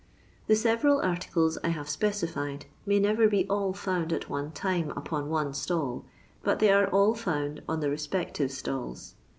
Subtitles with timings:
[0.49, 5.29] Tbo ■everal articles I have BpedBed may never be all fonnd at one time upon
[5.29, 6.05] oiiie stall,
[6.41, 9.13] but they are all found on the respective stalls.